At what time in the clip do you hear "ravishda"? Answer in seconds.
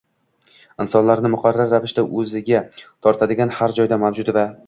1.73-2.05